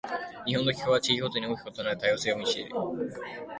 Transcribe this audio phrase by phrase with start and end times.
[0.47, 3.21] 日本の気候は、地域ごとに大きく異なる多様性に満ちています。